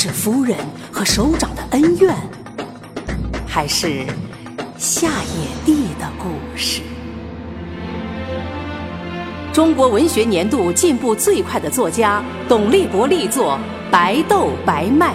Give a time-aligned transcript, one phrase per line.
[0.00, 0.56] 是夫人
[0.92, 2.14] 和首长的恩怨，
[3.44, 4.06] 还是
[4.76, 6.82] 夏野地的故事？
[9.52, 13.58] 中国文学年度进步最快的作家董立国力作
[13.90, 15.14] 《白豆白麦》，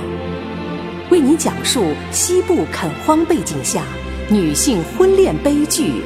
[1.10, 3.86] 为您讲述西部垦荒背景下
[4.30, 6.02] 女性婚恋悲剧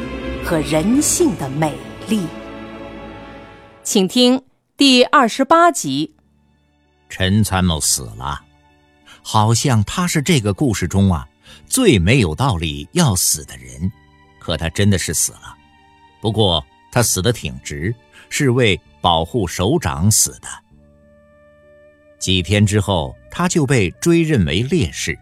[0.45, 1.73] 和人性的美
[2.07, 2.27] 丽。
[3.81, 4.43] 请听
[4.77, 6.13] 第二十八集。
[7.09, 8.41] 陈参谋死了，
[9.29, 11.27] 好像他是这个故事中啊
[11.65, 13.91] 最没有道理要死的人，
[14.39, 15.53] 可他真的是死了。
[16.21, 17.93] 不过他死得挺直。
[18.29, 20.47] 是为保护首长死的。
[22.19, 25.17] 几天之后，他就被追认为烈士。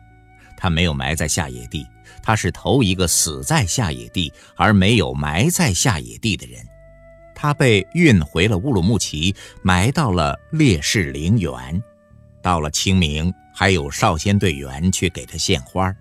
[0.58, 1.86] 他没有埋在下野地，
[2.24, 6.60] 他是头一个死在下野地而没有埋在下野地的人。
[7.36, 11.84] 他被运回了乌鲁木齐，埋到了烈士陵园。
[12.42, 15.96] 到了清明，还有少先队员去给他献花。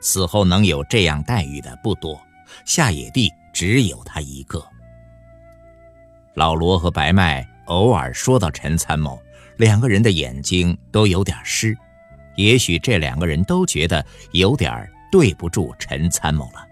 [0.00, 2.20] 死后能有这样待遇的不多，
[2.66, 4.62] 下野地只有他一个。
[6.34, 9.18] 老罗和白麦偶尔说到陈参谋，
[9.56, 11.76] 两个人的眼睛都有点湿，
[12.36, 16.66] 也许这两个人都觉得有点对不住陈参谋了。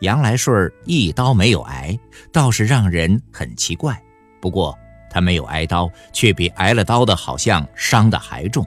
[0.00, 1.98] 杨来顺一刀没有挨，
[2.32, 4.00] 倒是让人很奇怪。
[4.40, 4.78] 不过
[5.14, 8.66] 他没有挨刀，却比挨了刀的好像伤得还重，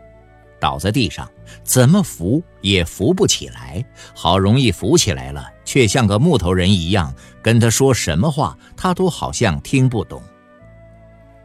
[0.62, 1.30] 倒在地上，
[1.62, 3.84] 怎么扶也扶不起来。
[4.16, 5.46] 好容易扶起来了。
[5.66, 10.24] 却像个木头人一样，跟他说什么话，他都好像听不懂。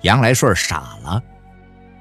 [0.03, 1.21] 杨来顺傻了，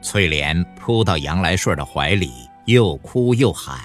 [0.04, 2.32] 翠莲扑到杨来顺的怀里，
[2.66, 3.80] 又哭又喊。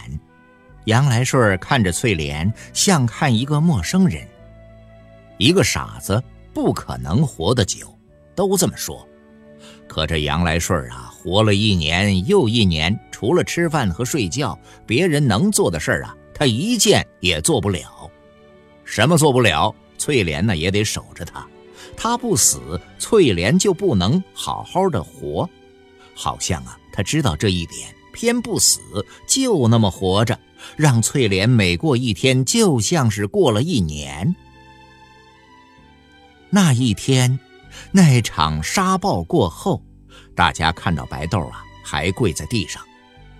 [0.84, 4.28] 杨来顺看着翠莲，像看一个陌生人。
[5.38, 6.22] 一个傻子
[6.53, 7.99] 不可能活得久，
[8.34, 9.06] 都这么说。
[9.96, 18.10] 可这杨来顺啊，活了一年又一年，除了吃饭和睡觉，别人能做的事儿啊，他一件也做不了。
[18.84, 19.74] 什么做不了？
[19.96, 21.48] 翠莲呢也得守着他，
[21.96, 25.48] 他不死，翠莲就不能好好的活。
[26.14, 28.78] 好像啊，他知道这一点，偏不死，
[29.26, 30.38] 就那么活着，
[30.76, 34.36] 让翠莲每过一天，就像是过了一年。
[36.50, 37.40] 那一天，
[37.92, 39.80] 那场沙暴过后，
[40.36, 42.80] 大家看到白豆啊，还跪在地上，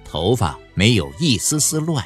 [0.05, 2.05] 头发没有一丝丝乱，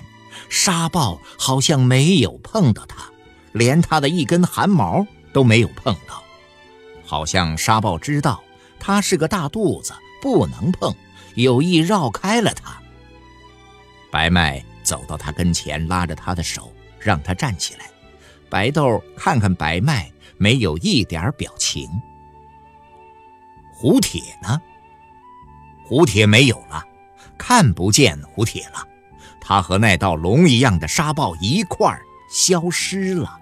[0.50, 3.08] 沙暴好像没有碰到他。
[3.52, 6.22] 连他的一根汗毛都没有碰到，
[7.04, 8.42] 好像沙暴知道
[8.78, 10.94] 他是个大肚子，不能碰，
[11.34, 12.80] 有意绕开了他。
[14.10, 17.90] 白麦走到他跟前，拉着他的手，让他站起来。
[18.48, 21.88] 白豆看看白麦，没有一点表情。
[23.72, 24.60] 胡铁呢？
[25.90, 26.84] 胡铁没有了，
[27.36, 28.86] 看不见胡铁了，
[29.40, 33.36] 他和那道龙一样的沙暴一块儿消失了。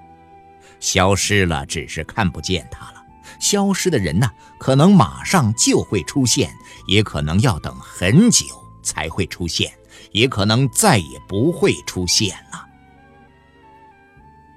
[0.81, 3.05] 消失了，只是看不见他了。
[3.39, 6.51] 消失的人呢，可能马上就会出现，
[6.87, 8.47] 也可能要等很久
[8.83, 9.71] 才会出现，
[10.13, 12.65] 也可能再也不会出现了。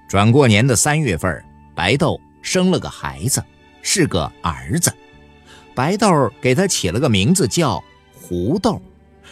[0.08, 1.44] 转过年的三月份，
[1.76, 3.44] 白豆生了个孩子，
[3.82, 4.96] 是个儿子。
[5.76, 7.84] 白豆给他起了个名字叫
[8.14, 8.82] 胡豆。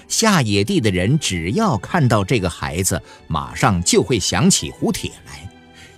[0.07, 5.47] 下野地的人只要看到这个孩子，马上就会想起胡铁来。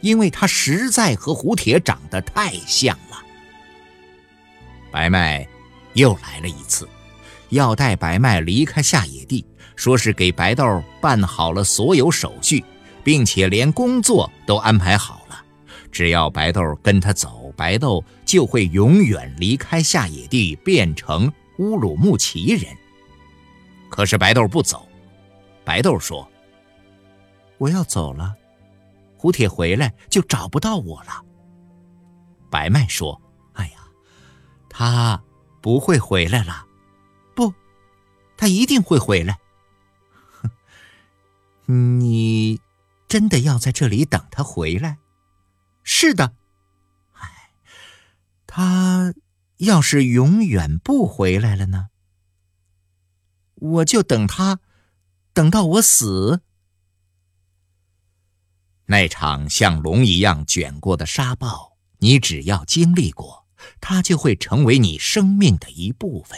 [0.02, 3.22] 因为他实在和胡铁长得太像了。
[4.92, 5.48] 白麦
[5.94, 6.90] 又来了一次，
[7.50, 9.46] 要带白麦离开下野地，
[9.76, 12.66] 说是给白豆办好了所有手续，
[13.04, 15.40] 并且连工作都安排好了。
[15.92, 22.74] 只要白豆跟他走，白豆就会永远离开下野地，变成乌鲁木齐人。
[23.90, 24.88] 可是白豆不走，
[25.66, 26.26] 白豆说
[27.60, 28.34] ：“我要走了。”
[29.20, 31.26] 胡铁回来就找不到我了。
[32.50, 33.74] 白麦说：“哎呀，
[34.70, 35.22] 他
[35.60, 36.66] 不会回来了，
[37.36, 37.54] 不，
[38.38, 39.40] 他一定会回来。
[40.42, 40.50] 哼
[42.00, 42.62] 你
[43.10, 45.00] 真的要在这里等他回来？
[45.84, 46.34] 是的。
[48.54, 49.14] 他
[49.60, 51.88] 要是永远不回来了呢？
[53.56, 54.60] 我就等他，
[55.32, 56.42] 等到我死。
[58.88, 63.48] 那场像龙一样卷过的沙暴，你只要经历过，
[63.80, 66.38] 它就会成为你生命的一部分。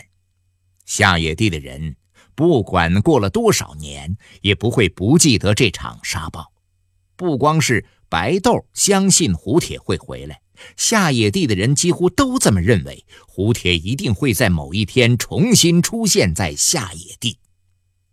[0.86, 1.96] 夏野地的人，
[2.36, 6.54] 不管过了多少年，也不会不记得这场沙暴。
[7.16, 10.43] 不光是白豆相信胡铁会回来，
[10.78, 17.38] 下野地的人几乎都这么认为，胡铁一定会在某一天重新出现在下野地。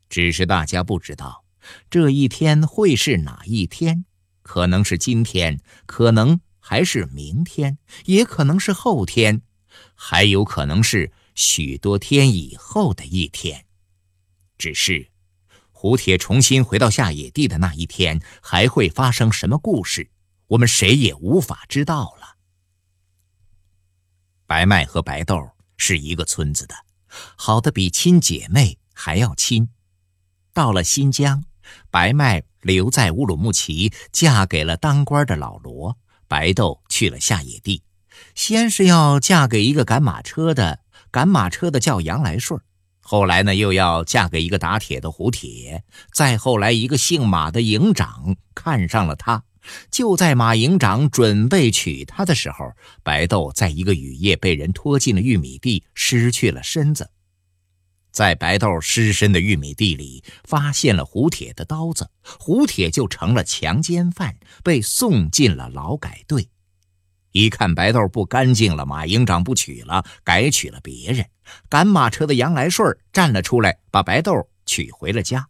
[0.09, 1.45] 只是大家不知道，
[1.89, 4.05] 这一天会是哪一天。
[4.43, 9.43] 可能是今天，可能还是明天，也可能是后天，
[9.95, 13.65] 还有可能是许多天以后的一天。
[14.59, 15.09] 只是，
[15.71, 20.11] 胡铁重新回到下野地的那一天，还会发生什么故事，
[20.49, 22.20] 我们谁也无法知道了。
[24.51, 26.75] 白麦和白豆是一个村子的，
[27.37, 29.69] 好的比亲姐妹还要亲。
[30.53, 31.45] 到了新疆，
[31.89, 32.43] 白麦。
[32.63, 35.97] 留在乌鲁木齐，嫁给了当官的老罗。
[36.27, 37.85] 白豆去了下野地，
[38.35, 40.81] 先是要嫁给一个赶马车的，
[41.13, 42.61] 赶马车的叫杨来顺
[43.01, 45.85] 后来呢，又要嫁给一个打铁的胡铁。
[46.13, 49.45] 再后来，一个姓马的营长看上了她。
[49.91, 52.73] 就在马营长准备娶她的时候，
[53.03, 57.11] 白豆在一个雨夜被人拖进了玉米地，失去了身子。
[58.11, 66.49] 在白豆失身的玉米地里，发现了胡铁的刀子，胡铁就成了强奸犯，被送进了劳改队。
[67.31, 71.25] 一看白豆不干净了，马营长不娶了，改娶了别人。
[71.69, 75.47] 赶马车的杨来顺站了出来，把白豆娶回了家。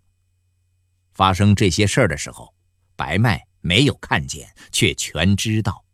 [1.15, 2.53] 发生这些事儿的时候，
[2.95, 5.85] 白麦没有看见，却全知道，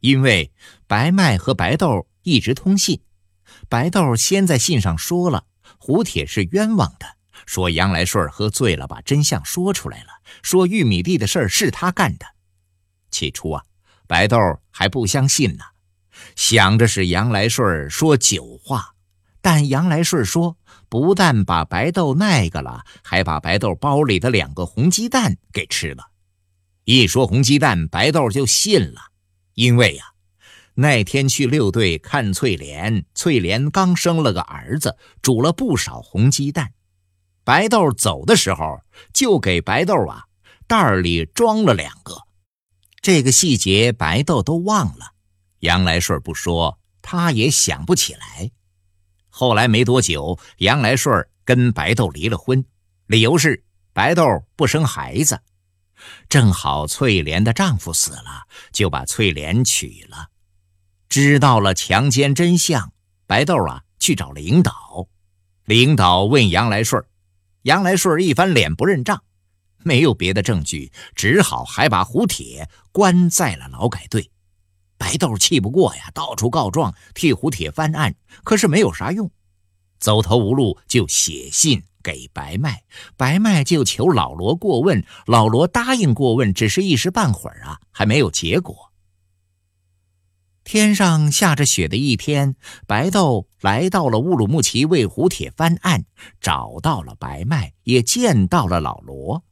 [0.00, 0.52] 因为
[0.86, 3.00] 白麦和白豆一直通信，
[3.68, 5.46] 白豆先在信上说了。
[5.78, 7.06] 胡铁是冤枉的，
[7.46, 10.08] 说杨来顺喝醉了，把真相说出来了，
[10.42, 12.26] 说玉米地的事儿是他干的。
[13.10, 13.64] 起初啊，
[14.06, 14.36] 白豆
[14.70, 15.64] 还不相信呢，
[16.36, 18.94] 想着是杨来顺说酒话。
[19.40, 20.58] 但杨来顺说，
[20.90, 26.09] 不但把白豆那个了，还把白豆包里的两个红鸡蛋给吃了。
[26.84, 29.00] 一说红鸡蛋，白豆就信了，
[29.54, 30.06] 因为呀。
[30.74, 36.72] 那天去六队看翠莲，翠莲刚生了个儿子，煮了不少红鸡蛋。
[37.44, 38.80] 白豆走的时候
[39.12, 40.24] 就给白豆啊
[40.66, 42.16] 袋里装了两个，
[43.02, 45.12] 这个细节白豆都忘了。
[45.58, 48.50] 杨来顺不说，他也想不起来。
[49.28, 52.64] 后来没多久，杨来顺跟白豆离了婚，
[53.06, 54.24] 理由是白豆
[54.56, 55.40] 不生孩子。
[56.28, 60.28] 正好翠莲的丈夫死了，就把翠莲娶了。
[61.08, 62.92] 知道了强奸真相，
[63.26, 65.08] 白豆啊去找领导，
[65.64, 67.04] 领导问杨来顺
[67.62, 69.22] 杨来顺一翻脸不认账，
[69.78, 74.30] 没有别的证据，只好还把胡铁关在了劳改队。
[74.96, 78.14] 白豆气不过呀，到处告状，替胡铁翻案，
[78.44, 79.30] 可是没有啥用，
[79.98, 82.82] 走投无路，就写信给白麦，
[83.16, 88.90] 白麦就求老罗过问，老罗答应过问，只是一时半会儿啊，还没有结果。
[90.62, 92.54] 天上下着雪的一天，
[92.86, 96.04] 白豆来到了乌鲁木齐为胡铁翻案，
[96.40, 99.42] 找到了白麦，也见到了老罗。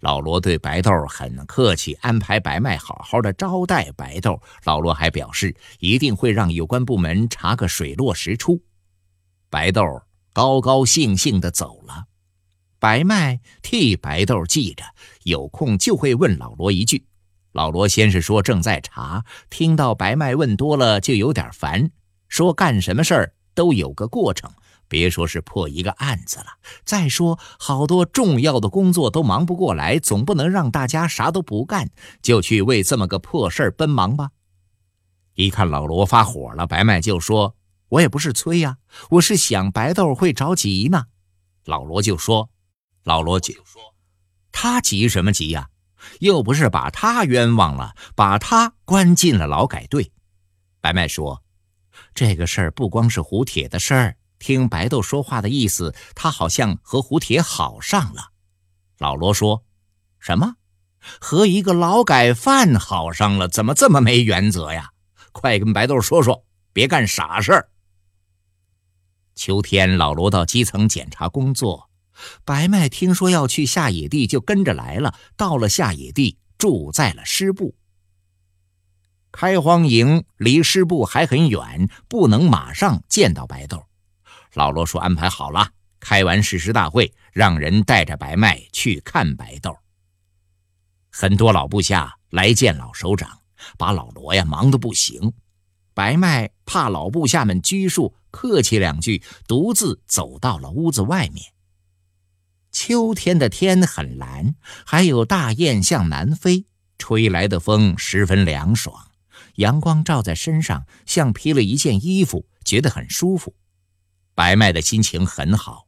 [0.00, 4.40] 老罗对白豆很客气，安排白麦好好的招待白豆。
[4.64, 8.60] 老罗还表示一定会让有关部门查个水落石出。
[9.48, 9.82] 白豆
[10.34, 12.06] 高高兴兴的走了，
[12.80, 14.82] 白麦替白豆记着，
[15.22, 17.06] 有空就会问老罗一句。
[17.52, 21.88] 老罗先是说正在查，听到白麦问多了就有点烦，
[22.26, 24.50] 说干什么事儿都有个过程，
[24.88, 26.46] 别说是破一个案子了。
[26.84, 31.90] 再说好多重要的工作都忙不过来，总不能让大家啥都不干
[32.22, 34.30] 就去为这么个破事儿奔忙吧。
[35.34, 37.54] 一看老罗发火了，白麦就说
[37.94, 38.78] ：“我也不是催呀，
[39.10, 41.06] 我是想白豆会着急呢。”
[41.64, 42.50] 老罗就说
[43.04, 43.80] ：“老罗就说，
[44.50, 45.68] 他急什么急呀？”
[46.20, 50.12] 又不是把他冤枉了，把他关进了劳改队。
[50.80, 51.42] 白麦说
[52.14, 54.16] ：“这个事儿不光是胡铁的事儿。
[54.38, 58.32] 听白豆说话的意思，他好像和胡铁好上了。”
[58.98, 59.64] 老罗说
[60.18, 60.56] ：“什么？
[61.20, 63.48] 和一个劳改犯好上了？
[63.48, 64.90] 怎么这么没原则呀？
[65.32, 67.70] 快跟白豆说说，别干傻事儿。”
[69.34, 71.90] 秋天，老罗到基层检查工作。
[72.44, 75.14] 白麦听说要去下野地，就跟着来了。
[75.36, 77.74] 到了下野地，住在了师部。
[79.32, 83.84] 开荒营离师部还很远，不能马上见到白豆。
[84.52, 89.76] 老罗说：“安排好了，开完誓师大会，让人带着白麦去看白豆。
[91.10, 93.40] 很多老部下来见老首长，
[93.76, 95.32] 把老罗呀忙得不行。
[95.94, 101.52] 白麦怕老部下们拘束，客气两句，独自走到了屋子外面。
[102.72, 106.66] 秋天的天很蓝，还有大雁向南飞，
[106.98, 109.12] 吹来的风十分凉爽，
[109.54, 113.54] 阳光照在身上，像披了一件衣服，觉得很舒服。
[114.34, 115.86] 白麦的心情很好，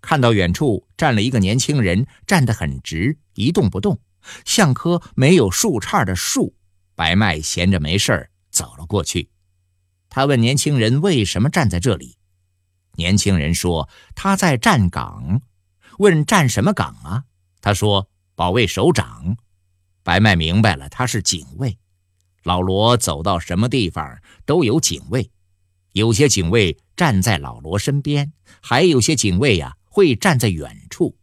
[0.00, 4.00] 看到远处站了一个年轻人，站得很直，一动不动，
[4.44, 6.56] 像棵没有树杈的树。
[6.96, 8.30] 白麦闲着没事儿。
[8.54, 9.28] 走了过去，
[10.08, 12.16] 他问年轻人为什么站在这里。
[12.96, 15.42] 年轻人说他在站岗。
[15.98, 17.24] 问站什么岗啊？
[17.60, 19.36] 他说保卫首长。
[20.02, 21.78] 白麦明白了，他是警卫。
[22.42, 25.30] 老罗走到什么地方都有警卫，
[25.92, 31.16] 有些警卫站在老罗身边，还有些警卫呀会站在远处。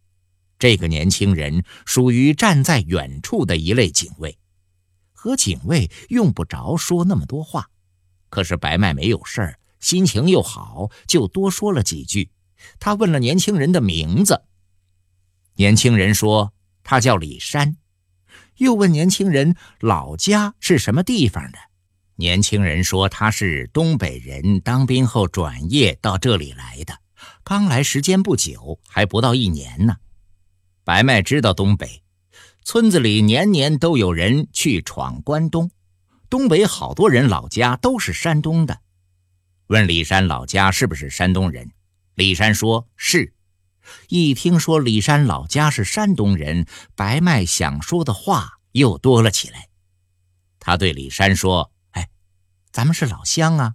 [0.58, 4.38] 这个年轻人属于站在远处的一类警卫。
[5.22, 7.70] 和警卫用不着说那么多话，
[8.32, 12.32] 可是白麦没有事儿，心情又好，就多说了几句。
[12.80, 14.42] 他问了年轻人的名字，
[15.58, 16.52] 年轻人说
[16.84, 17.78] 他叫李山，
[18.58, 21.60] 又问年轻人老家是什么地方的。
[22.16, 26.98] 年轻人说他是东北人，当兵后转业到这里来的，
[27.44, 29.98] 刚来时间不久，还不到一年呢。
[30.84, 32.02] 白麦知道东北。
[32.64, 35.72] 村子里年年都有人去闯关东，
[36.30, 38.80] 东北好多人老家都是山东的。
[39.68, 41.72] 问李山老家是不是山东人，
[42.16, 43.34] 李山说是。
[44.10, 49.70] 一听说李山老家是山东人，白麦想说的话又多了起来。
[50.60, 52.10] 他对李山说：“哎，
[52.72, 53.74] 咱们是老乡啊。”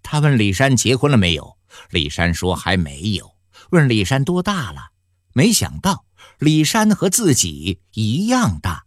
[0.00, 1.58] 他问李山结婚了没有，
[1.90, 3.34] 李山说还没有。
[3.70, 4.92] 问李山多大了，
[5.32, 6.04] 没想到。
[6.38, 8.86] 李山和自己一样大，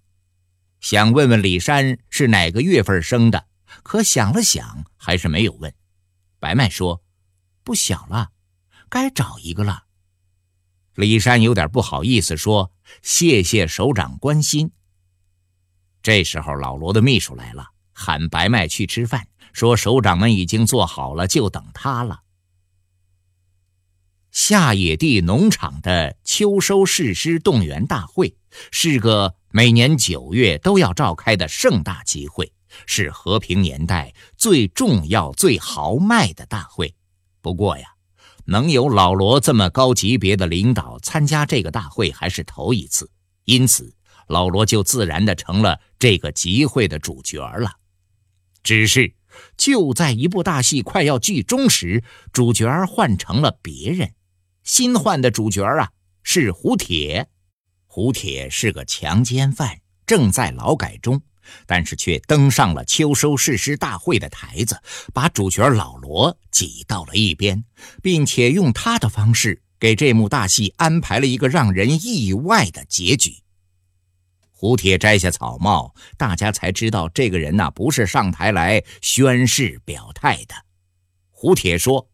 [0.79, 3.47] 想问问李山是哪个月份生的，
[3.83, 5.73] 可想了想，还是没有问。
[6.39, 7.01] 白麦说
[7.63, 8.31] ：“不小了，
[8.89, 9.85] 该找一个了。”
[10.95, 14.71] 李山有点不好意思说：“谢谢首长关心。”
[16.03, 22.21] 这时候，老罗的秘书来了，喊白麦去吃饭，说首长们已经做好了，就等他了。
[24.39, 28.37] 下野地农场的秋收誓师动员大会
[28.69, 32.53] 是个每年九月都要召开的盛大集会，
[32.85, 36.93] 是和平年代最重要、最豪迈的大会。
[37.41, 37.87] 不过呀，
[38.45, 43.09] 能有老罗这么高级别的领导参加这个大会还是头一次，
[43.45, 43.95] 因此
[44.27, 47.71] 老罗就自然的成了这个集会的主角了。
[48.61, 49.15] 只是
[49.57, 54.11] 就在一部大戏快要剧终时，主角换成了别人。
[54.67, 55.89] 新换的主角啊
[56.23, 57.29] 是胡铁，
[57.85, 61.21] 胡铁是个强奸犯，正在劳改中，
[61.65, 64.77] 但是却登上了秋收誓师大会的台子，
[65.13, 67.63] 把主角老罗挤到了一边，
[68.03, 73.37] 并且用他的方式给这幕大戏安排了一个让人意外的结局。
[74.51, 80.55] 胡铁摘下草帽，大家才知道这个人呐不是上台来宣誓表态的。
[81.31, 82.09] 胡铁说：“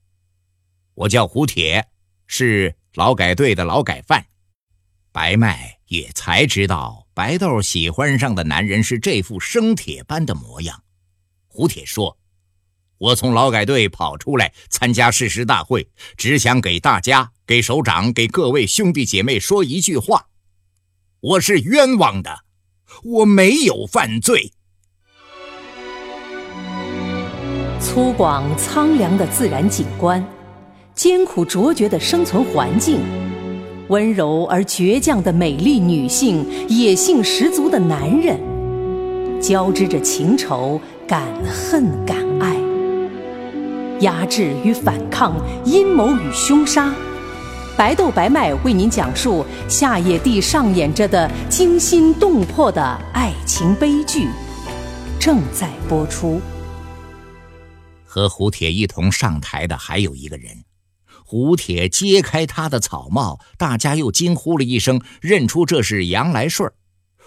[0.94, 1.88] 我叫胡铁。”
[2.36, 4.26] 是劳改队的劳改犯，
[5.12, 10.82] 白麦也才知道白豆喜欢上的男人是这副生铁般的模样。
[11.46, 12.18] 胡铁说
[12.98, 15.88] ：“我从劳改队跑出来参加誓师大会，
[16.18, 20.30] 只想给大家、给首长、给各位兄弟姐妹说一句话：
[21.20, 22.46] 我是冤枉的，
[23.04, 24.54] 我没有犯罪。”
[27.80, 30.28] 粗犷苍凉的自然景观。
[30.96, 33.00] 艰苦卓绝的生存环境，
[33.88, 38.40] 温柔而倔强的美丽女性，野性十足的男人，
[39.42, 42.56] 交织着情仇、敢恨、敢爱，
[44.02, 45.36] 压制与反抗，
[45.66, 46.94] 阴谋与凶杀。
[47.76, 52.84] 白豆白麦为您讲述夏野地上演着的惊心动魄的
[53.14, 54.28] 爱情悲剧，
[55.20, 56.40] 正在播出。
[58.06, 60.63] 和胡铁一同上台的还有一个人。
[61.34, 66.72] 胡铁揭开他的草帽，大家又惊呼了一声，认出这是杨来顺。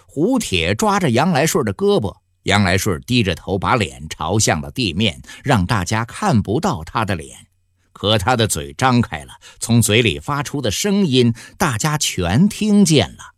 [0.07, 7.49] 胡铁抓着杨来顺的胳膊，杨来顺低着头，把脸朝向了地面，让大家看不到他的脸。
[7.93, 13.35] 可他的嘴张开了，从嘴里发出的声音，大家全听见了。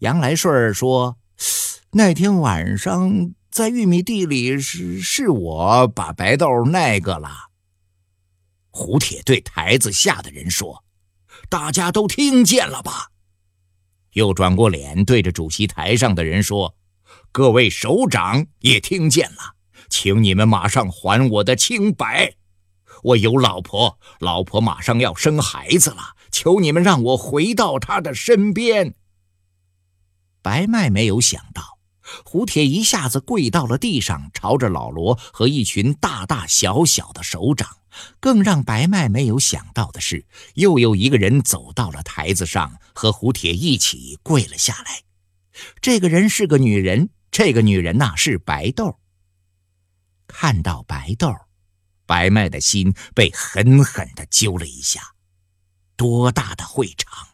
[0.00, 1.18] 杨来顺说
[1.94, 7.44] ：“那天晚上在玉米地里，是是我把白豆那个了。”
[8.78, 10.84] 胡铁对台子下的人说
[11.50, 13.08] ：“大家都听见了吧？”
[14.14, 16.76] 又转过脸对着主席台上的人说
[17.32, 19.56] ：“各位首长也听见了，
[19.90, 22.34] 请你们马上还我的清白。
[23.02, 28.94] 我有老婆，老婆马上要生孩子了，求你们让我回到她的身边。”
[30.40, 31.77] 白麦没有想到。
[32.24, 37.68] 胡铁一下子跪到了地上，朝着老罗和一群大大小小的手掌。
[38.20, 40.24] 更让白麦没有想到的是，
[40.54, 45.02] 又有一个人走到了台子上，和胡铁一起跪了下来。
[45.80, 48.98] 这个人是个女人，这个女人呐是白豆。
[50.28, 51.34] 看到白豆，
[52.06, 55.14] 白麦的心被狠狠地揪了一下。
[55.96, 57.28] 多大的会场，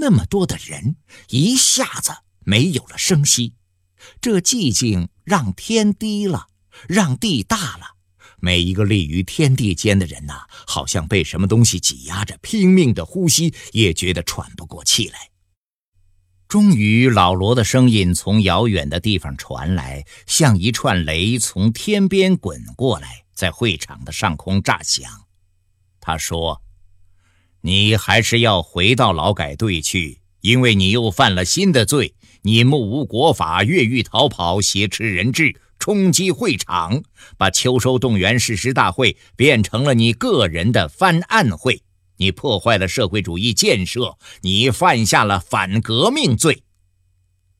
[0.00, 0.96] 那么多的人，
[1.28, 3.54] 一下子没有了声息。
[4.20, 6.46] 这寂静让天低了，
[6.88, 7.96] 让地大了。
[8.40, 15.30] 每一个立于天地间的人呐，好像被什么东西挤压着，拼命的呼吸，也觉得喘不过气来。
[16.46, 25.26] 终于，老罗的声音从遥远的地方传来，像一串雷从天边滚过来，在会场的上空炸响。
[26.00, 26.62] 他说
[27.60, 32.14] ：“你还是要回到劳改队去，因为你又犯了新的罪。”
[32.48, 37.02] 你目无国法，越狱逃跑，挟持人质，冲击会场，
[37.36, 41.82] 把秋收动员誓师大会变成了你个人的翻案会。
[42.16, 46.62] 你破坏了社会主义建设，你犯下了反革命罪。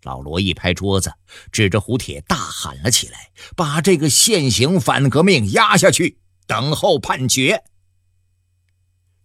[0.04, 1.12] 老罗一拍桌子，
[1.52, 6.16] 指着胡铁大喊了起来：“把这个现行反革命压下去，
[6.46, 7.62] 等候判决。”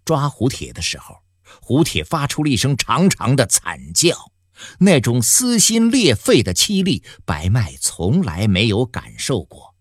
[0.04, 1.20] 抓胡铁的时候，
[1.62, 4.33] 胡铁发出了一声长长的惨叫。
[4.80, 9.76] 那种撕心裂肺的凄厉，白麦从来没有感受过。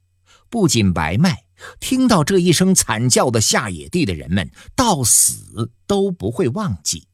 [0.49, 1.45] 不仅白麦
[1.81, 7.09] 听到这一声惨叫的下野地的人们，到死都不会忘记。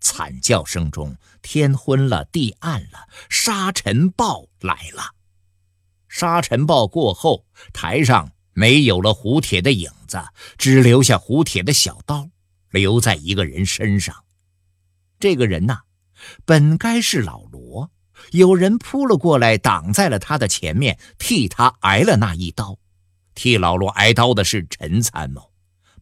[0.00, 5.14] 惨叫声中，天昏了，地暗了，沙尘暴来了。
[6.08, 10.18] 沙尘暴过后，台上没有了胡铁的影子，
[10.56, 12.30] 只留下胡铁的小刀
[12.70, 14.24] 留在一个人身上。
[15.18, 15.80] 这个人呐。
[16.44, 17.90] 本该是老罗，
[18.32, 22.78] 有人扑了过来，挡在了他的前面，替他挨了那一刀。
[23.34, 25.52] 替老罗挨刀的是陈参谋，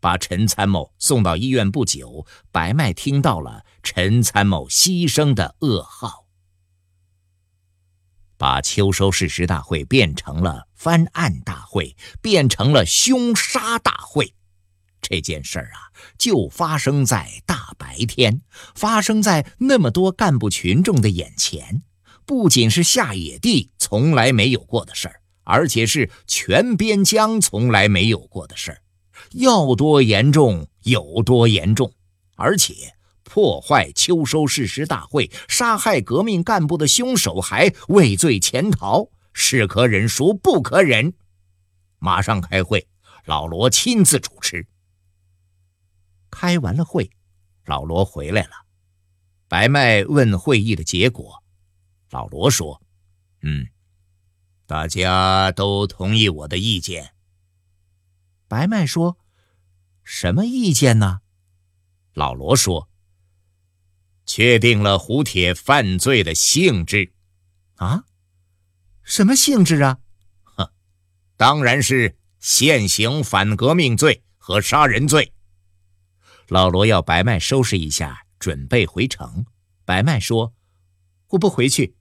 [0.00, 6.26] 把陈参谋送到医院不久，白麦听到了陈参谋牺牲的噩耗，
[8.36, 14.34] 把秋收誓师大会变成了翻案大会，变成了凶杀大会。
[15.00, 18.42] 这件事儿啊，就发生在大白天，
[18.74, 21.82] 发生在那么多干部群众的眼前。
[22.24, 28.82] 不仅是下野地从来没有过的事儿，而且是全边疆从来没有过的事儿。
[29.32, 31.92] 要多严重有多严重，
[32.36, 41.14] 而且破坏秋收誓师大会、杀害革命干部的凶手还畏罪潜逃，是可忍孰不可忍。
[41.98, 42.86] 马上开会，
[43.24, 44.66] 老罗亲自主持。
[46.30, 47.10] 开完了会，
[47.64, 48.66] 老罗回来了。
[49.48, 51.42] 白麦问会议的结果，
[52.10, 52.82] 老罗说
[53.42, 53.68] ：“嗯，
[54.66, 57.14] 大家都同意我的意见。”
[58.46, 59.18] 白麦说
[60.04, 61.20] ：“什么意见呢？”
[62.12, 62.88] 老罗说
[64.26, 67.12] ：“确定了胡铁犯罪的性质。”
[67.76, 68.04] 啊？
[69.02, 69.98] 什么性质啊？
[70.42, 70.70] 哼，
[71.36, 75.32] 当然是现行反革命罪和杀人罪。
[76.48, 79.44] 老罗要白麦收拾一下，准备回城。
[79.84, 80.54] 白麦说
[81.28, 81.94] ：“我不回去，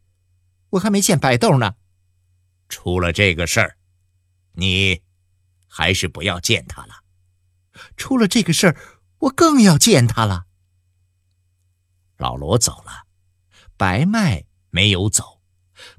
[0.69, 1.75] 我还没见白豆呢。
[2.69, 3.77] 出了这个事儿，
[4.53, 5.01] 你
[5.67, 7.03] 还是不要见他了。
[7.97, 8.77] 出了这个事儿，
[9.19, 10.45] 我更要见他了。”
[12.15, 13.05] 老罗走了，
[13.75, 15.41] 白麦没有走。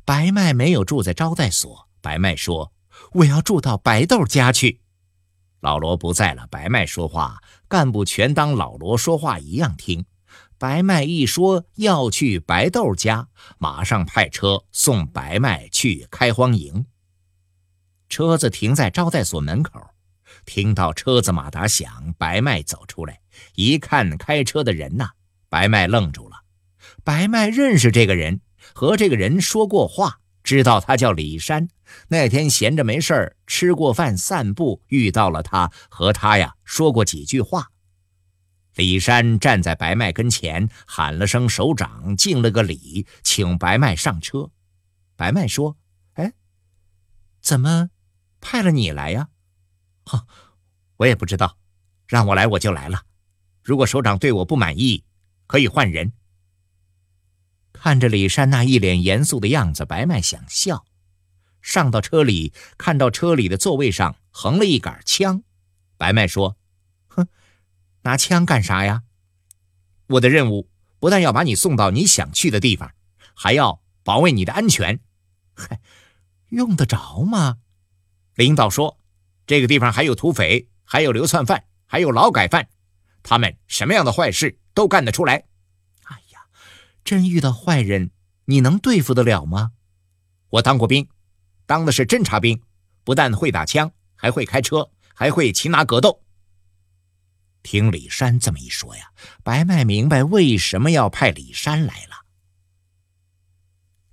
[0.07, 1.89] 白麦没有住在招待所。
[2.01, 2.73] 白麦说
[3.13, 4.81] ：“我要住到白豆家去。”
[5.61, 10.05] 老罗不在了，白麦说话，干部全当老罗说话一样听。
[10.59, 13.29] 白麦一说要去白豆家，
[13.59, 16.87] 马上派车送白麦去开荒营。
[18.09, 19.81] 车子停在招待所门口，
[20.45, 23.21] 听到车子马达响，白麦走出来，
[23.55, 25.11] 一看开车的人呐，
[25.49, 26.37] 白麦愣住了。
[27.05, 28.41] 白麦认识这个人，
[28.75, 30.21] 和这个人说过话。
[30.49, 31.69] 知道他叫李山，
[32.09, 37.71] 那天闲着没事儿，吃过饭散步，遇到了他，和他呀说过几句话。
[38.75, 44.51] 李山站在白麦跟前，喊了声“首长”，敬了个礼，请白麦上车。
[45.17, 45.77] 白麦说
[46.17, 46.33] ：“哎，
[47.43, 47.91] 怎么
[48.41, 49.29] 派了你来呀
[50.07, 50.27] ？”“哈，
[50.97, 51.59] 我也不知道，
[52.07, 53.03] 让我来我就来了。
[53.63, 55.05] 如果首长对我不满意，
[55.47, 56.15] 可以换人。
[57.81, 60.85] 看着李山那一脸严肃的样子，白麦想笑。
[61.63, 65.43] 上到车里，看到车里的座位上横了一杆枪，
[65.97, 66.57] 白麦说
[67.09, 67.29] ：“哼，
[68.03, 69.03] 拿枪干啥呀？
[70.09, 72.93] 我的任务不但要把你送到你想去的地方，
[73.35, 75.01] 还要保卫你的安全。
[75.55, 75.81] 嗨，
[76.49, 77.59] 用得着吗？
[78.35, 78.99] 领导说，
[79.47, 82.69] 这个地方还有土匪，还有流窜犯，还有劳改犯，
[83.23, 85.48] 他们什么样的坏事都干得出来。
[87.09, 88.11] 真遇到坏人，
[88.45, 89.73] 你能对付得了吗？
[90.51, 91.09] 我当过兵。”
[91.65, 92.61] 当的是侦察兵，
[93.03, 96.23] 不但会打枪，还会开车，还会擒拿格斗。
[97.63, 99.11] 听李山这么一说呀，
[99.43, 102.27] 白麦明白为什么要派李山来了。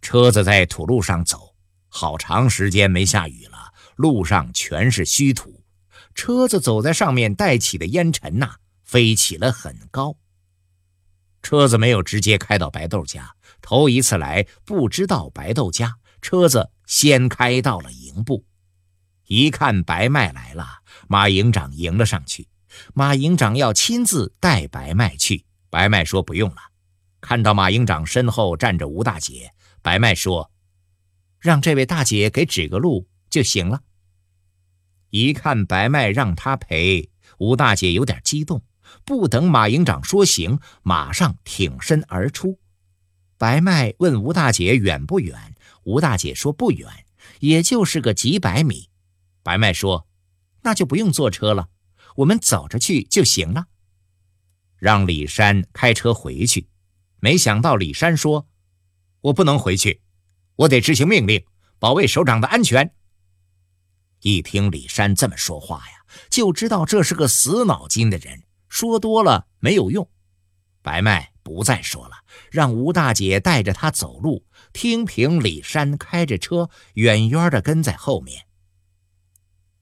[0.01, 1.53] 车子在土路上走，
[1.89, 5.65] 好长时间没下雨了，路上全是虚土，
[6.13, 8.55] 车子走在上面带起的烟尘呐，
[8.85, 10.15] 飞起了很高。
[11.45, 15.95] 车子没有直接开到白豆家，头一次来，不知道白豆家。
[16.19, 18.43] 车子先开到了营部，
[19.27, 20.65] 一看白麦来了，
[21.07, 22.47] 马营长迎了上去。
[22.95, 26.57] 马营长要亲自带白麦去，白麦说不用了。
[27.21, 29.51] 看到马营长身后站着吴大姐，
[29.83, 30.49] 白麦说
[31.39, 33.81] ：“让这位大姐给指个路就行了。”
[35.11, 38.63] 一看白麦让他陪，吴大姐有点激动，
[39.05, 42.59] 不等马营长说行，马上挺身而出。
[43.37, 45.55] 白麦问吴大姐远不远？
[45.83, 46.89] 吴大姐说不远，
[47.39, 48.89] 也就是个几百米。
[49.43, 50.07] 白麦说
[50.63, 51.69] ：“那就不用坐车了，
[52.15, 53.67] 我们走着去就行了。”
[54.77, 56.67] 让李山开车回去。
[57.19, 58.47] 没想到李山说
[59.21, 60.01] ：“我不能回去，
[60.55, 61.45] 我得执行命令，
[61.77, 62.91] 保卫首长的安全。”
[64.21, 68.41] 一听李山这么说话呀，就知道这是个死脑筋的人，
[68.75, 70.05] 说多了没有用。
[70.81, 71.31] 白麦。
[71.45, 72.15] 不再说了，
[72.49, 78.47] 让吴大姐带着他走路，听凭李山开着车远远的跟在后面。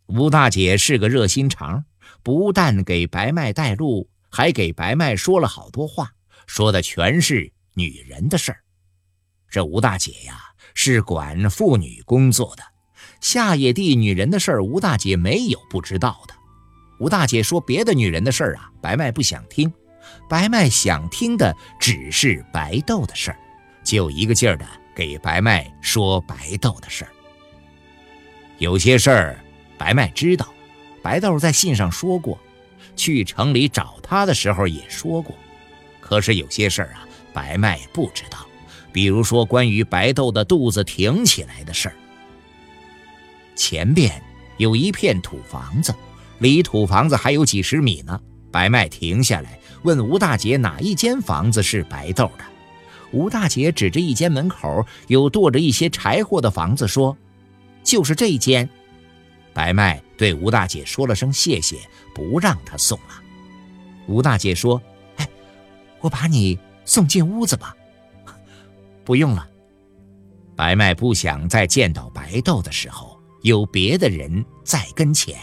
[0.08, 1.86] 吴大姐是个热心肠，
[2.22, 6.12] 不但给白麦带路，还给白麦说了好多话，
[6.48, 8.60] 说的全是女人的事儿。
[9.50, 10.38] 这吴大姐呀，
[10.74, 12.64] 是管妇女工作的，
[13.22, 16.36] 下野地女人的事儿，吴大姐没有不知道的。
[17.04, 19.70] 吴大姐说别的女人的事儿啊，白麦不想听。
[20.30, 23.38] 白麦想听的只是白豆的事儿，
[23.84, 27.12] 就一个劲儿的给白麦说白豆的事儿。
[28.58, 29.38] 有些事儿
[29.78, 30.48] 白麦知道，
[31.02, 32.40] 白豆在信上说过，
[32.96, 35.36] 去城里找他的时候也说过。
[36.00, 38.48] 可是有些事儿啊，白麦不知道，
[38.94, 41.96] 比如说关于白豆的肚子挺起来的事儿。
[43.58, 44.24] 前边
[44.56, 45.94] 有一片土房子，
[46.44, 48.20] 离土房子还有几十米呢。
[48.52, 49.58] 白麦停下来。
[49.84, 52.46] 问吴大姐哪一间房子是白豆的？
[53.12, 57.18] 吴大姐指着一间门口有垛着一些柴火的房子说
[57.84, 58.70] ：“就是这一间。”
[59.54, 61.78] 白麦对吴大姐说了声谢谢，
[62.16, 63.22] 不让她送了。
[64.08, 64.82] 吴大姐说
[65.18, 65.28] ：“哎，
[66.00, 67.76] 我把你送进屋子吧。”
[69.04, 69.46] 不用了。
[70.56, 75.36] 白麦不想再见到白豆的时候有别的人在跟前。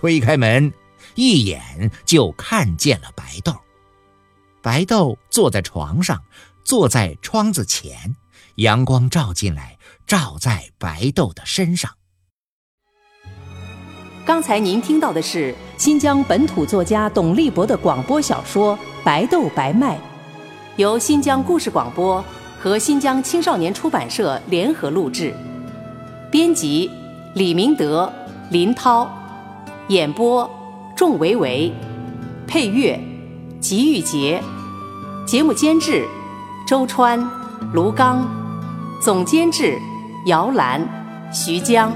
[0.00, 0.72] 推开门。
[1.14, 3.54] 一眼就看见了白豆，
[4.62, 6.22] 白豆坐在床上，
[6.64, 8.16] 坐在窗子前，
[8.56, 11.90] 阳光照进来，照在白豆的身上。
[14.24, 19.96] 刚才您听到的是新疆本土作家董立博的广播小说《白豆白麦》，
[20.76, 22.24] 由新疆故事广播
[22.58, 25.34] 和新疆青少年出版社联合录制，
[26.30, 26.90] 编辑
[27.34, 28.10] 李明德、
[28.50, 29.10] 林涛，
[29.90, 30.48] 演播。
[30.96, 31.72] 仲维维，
[32.46, 32.96] 配乐，
[33.58, 34.40] 吉玉杰，
[35.26, 36.06] 节目监制，
[36.64, 37.18] 周川，
[37.72, 38.24] 卢刚，
[39.02, 39.78] 总监制，
[40.26, 40.86] 姚兰，
[41.32, 41.90] 徐江。